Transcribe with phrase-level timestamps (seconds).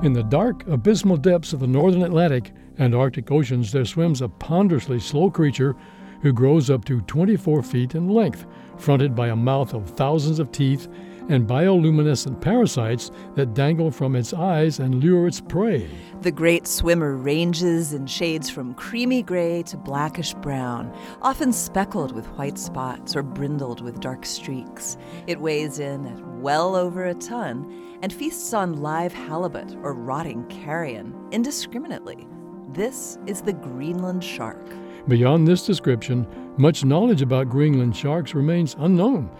[0.00, 4.28] In the dark, abysmal depths of the northern Atlantic and Arctic oceans, there swims a
[4.28, 5.74] ponderously slow creature
[6.22, 10.52] who grows up to 24 feet in length, fronted by a mouth of thousands of
[10.52, 10.86] teeth
[11.28, 15.88] and bioluminescent parasites that dangle from its eyes and lure its prey.
[16.22, 20.92] The great swimmer ranges in shades from creamy gray to blackish brown,
[21.22, 24.96] often speckled with white spots or brindled with dark streaks.
[25.26, 30.44] It weighs in at well over a ton and feasts on live halibut or rotting
[30.46, 32.26] carrion indiscriminately.
[32.72, 34.64] This is the Greenland shark.
[35.08, 36.26] Beyond this description,
[36.58, 39.30] much knowledge about Greenland sharks remains unknown.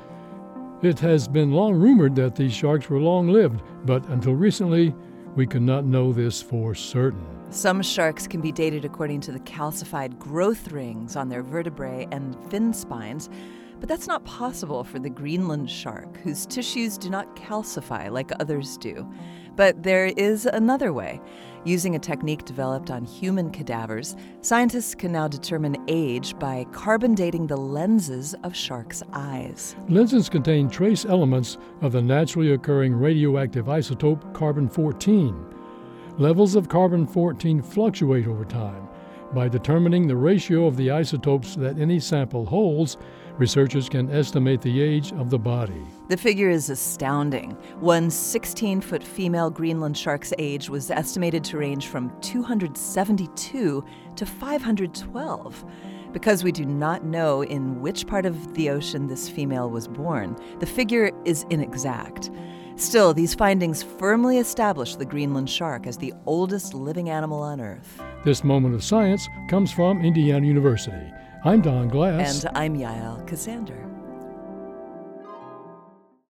[0.81, 4.95] It has been long rumored that these sharks were long lived, but until recently,
[5.35, 7.27] we could not know this for certain.
[7.51, 12.37] Some sharks can be dated according to the calcified growth rings on their vertebrae and
[12.49, 13.29] fin spines,
[13.81, 18.79] but that's not possible for the Greenland shark, whose tissues do not calcify like others
[18.79, 19.05] do.
[19.57, 21.21] But there is another way.
[21.65, 27.47] Using a technique developed on human cadavers, scientists can now determine age by carbon dating
[27.47, 29.75] the lenses of sharks' eyes.
[29.89, 35.35] Lenses contain trace elements of the naturally occurring radioactive isotope carbon 14.
[36.19, 38.89] Levels of carbon 14 fluctuate over time.
[39.33, 42.97] By determining the ratio of the isotopes that any sample holds,
[43.39, 45.87] researchers can estimate the age of the body.
[46.09, 47.53] The figure is astounding.
[47.81, 53.85] One 16 foot female Greenland shark's age was estimated to range from 272
[54.17, 55.65] to 512.
[56.13, 60.37] Because we do not know in which part of the ocean this female was born,
[60.59, 62.31] the figure is inexact.
[62.77, 68.01] Still, these findings firmly establish the Greenland shark as the oldest living animal on Earth.
[68.25, 71.13] This moment of science comes from Indiana University.
[71.45, 72.45] I'm Don Glass.
[72.45, 73.98] And I'm Yael Ksander.